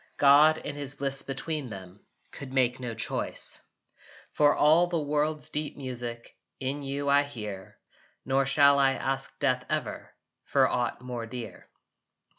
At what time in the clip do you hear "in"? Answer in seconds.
0.57-0.75, 6.59-6.81